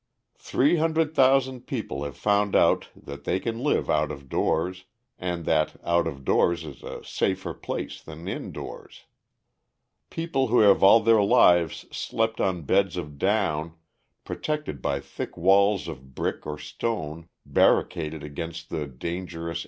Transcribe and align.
]"Three 0.35 0.77
hundred 0.77 1.13
thousand 1.13 1.67
people 1.67 2.03
have 2.05 2.17
found 2.17 2.55
out 2.55 2.89
that 2.95 3.23
they 3.23 3.39
can 3.39 3.59
live 3.59 3.87
out 3.87 4.11
of 4.11 4.29
doors, 4.29 4.85
and 5.19 5.45
that 5.45 5.75
out 5.83 6.07
of 6.07 6.25
doors 6.25 6.63
is 6.65 6.81
a 6.81 7.03
safer 7.05 7.53
place 7.53 8.01
than 8.01 8.27
indoors. 8.27 9.05
"People 10.09 10.47
who 10.47 10.61
have 10.61 10.81
all 10.81 11.01
their 11.01 11.21
lives 11.21 11.85
slept 11.91 12.41
on 12.41 12.63
beds 12.63 12.97
of 12.97 13.19
down, 13.19 13.75
protected 14.23 14.81
by 14.81 14.99
thick 14.99 15.37
walls 15.37 15.87
of 15.87 16.15
brick 16.15 16.47
or 16.47 16.57
stone, 16.57 17.27
barricaded 17.45 18.23
against 18.23 18.71
the 18.71 18.87
dangerous 18.87 19.59